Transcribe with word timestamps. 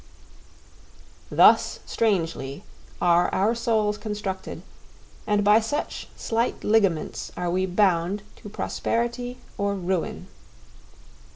Thus 1.29 1.79
strangely 1.85 2.63
are 2.99 3.29
our 3.31 3.53
souls 3.53 3.99
constructed, 3.99 4.63
and 5.27 5.43
by 5.43 5.59
such 5.59 6.07
slight 6.15 6.63
ligaments 6.63 7.31
are 7.37 7.51
we 7.51 7.67
bound 7.67 8.23
to 8.37 8.49
prosperity 8.49 9.37
or 9.59 9.75
ruin. 9.75 10.25